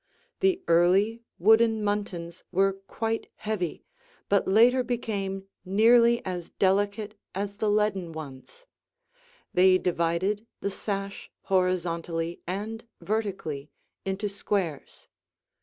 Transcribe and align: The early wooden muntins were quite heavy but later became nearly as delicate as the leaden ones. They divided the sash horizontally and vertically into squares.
The 0.39 0.63
early 0.67 1.21
wooden 1.37 1.83
muntins 1.83 2.41
were 2.51 2.73
quite 2.73 3.29
heavy 3.35 3.85
but 4.29 4.47
later 4.47 4.81
became 4.83 5.45
nearly 5.63 6.25
as 6.25 6.49
delicate 6.49 7.13
as 7.35 7.57
the 7.57 7.69
leaden 7.69 8.11
ones. 8.11 8.65
They 9.53 9.77
divided 9.77 10.47
the 10.59 10.71
sash 10.71 11.29
horizontally 11.43 12.41
and 12.47 12.87
vertically 12.99 13.69
into 14.03 14.27
squares. 14.27 15.07